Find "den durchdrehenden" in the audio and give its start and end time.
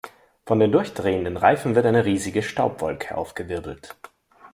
0.59-1.37